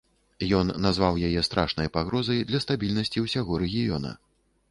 [0.59, 4.11] Ён назваў яе страшнай пагрозай для стабільнасці ўсяго рэгіёна.